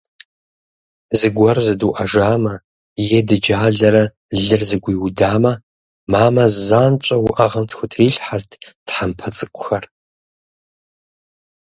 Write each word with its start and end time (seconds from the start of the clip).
Зыгуэру 1.19 1.63
зыдуӏэжамэ 1.67 2.53
е 3.17 3.19
дыджалэрэ 3.27 4.03
лыр 4.43 4.61
зэгуиудамэ, 4.69 5.53
мамэ 6.11 6.43
занщӏэу 6.67 7.23
уӏэгъэм 7.29 7.65
тхутрилъхьэрт 7.69 8.51
тхьэмпэ 8.87 9.27
цӏыкӏухэр. 9.35 9.83